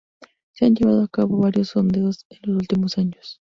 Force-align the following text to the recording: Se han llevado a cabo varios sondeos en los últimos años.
Se 0.53 0.65
han 0.65 0.73
llevado 0.73 1.03
a 1.03 1.07
cabo 1.07 1.37
varios 1.37 1.67
sondeos 1.67 2.25
en 2.31 2.53
los 2.53 2.61
últimos 2.63 2.97
años. 2.97 3.39